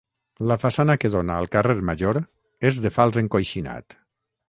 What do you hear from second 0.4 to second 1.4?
La façana que dóna